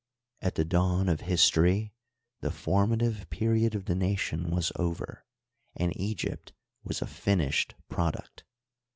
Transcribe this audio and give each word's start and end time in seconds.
At 0.41 0.55
the 0.55 0.65
dawn 0.65 1.07
of 1.07 1.21
history 1.21 1.93
the 2.39 2.49
formative 2.49 3.29
period 3.29 3.75
of 3.75 3.85
the 3.85 3.93
nation 3.93 4.49
was 4.49 4.71
over, 4.77 5.27
and 5.75 5.95
Egypt 5.95 6.53
was 6.83 7.03
a 7.03 7.05
finished 7.05 7.75
product. 7.87 8.43